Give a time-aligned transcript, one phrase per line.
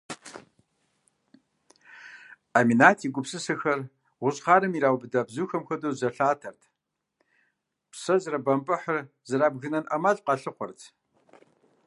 [2.51, 3.79] Ӏэминат и гупсысэхэр
[4.21, 6.61] гъущӏ хъарым ираубыда бзухэм хуэдэу зелъатэрт,
[7.91, 10.79] псэ зэрыбэмпӏыхьар зэрабгынэн ӏэмал къалъыхъуэрт.